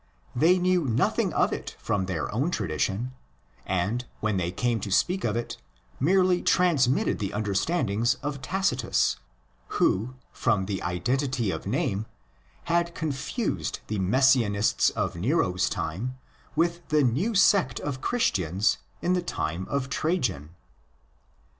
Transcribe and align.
They 0.35 0.57
knew 0.57 0.85
nothing 0.85 1.31
of 1.33 1.53
it 1.53 1.75
from 1.77 2.07
their 2.07 2.33
own 2.33 2.49
tradition; 2.49 3.11
and, 3.67 4.03
when 4.19 4.37
they 4.37 4.51
came 4.51 4.79
to 4.79 4.89
speak 4.91 5.23
of 5.23 5.35
it, 5.35 5.57
merely 5.99 6.41
transmitted 6.41 7.19
the 7.19 7.27
misunderstanding 7.27 8.03
of 8.23 8.41
Tacitus, 8.41 9.17
who, 9.77 10.15
from 10.31 10.65
the 10.65 10.81
identity 10.81 11.51
of 11.51 11.67
name, 11.67 12.07
had 12.63 12.95
confused 12.95 13.81
the 13.89 13.99
Mes 13.99 14.35
sianists 14.35 14.89
of 14.93 15.15
Nero's 15.15 15.69
time 15.69 16.17
with 16.55 16.81
the 16.87 17.03
new 17.03 17.35
sect 17.35 17.79
of 17.79 18.01
Christians 18.01 18.79
in 19.03 19.13
the 19.13 19.21
time 19.21 19.67
of 19.69 19.87
Trajan. 19.87 20.49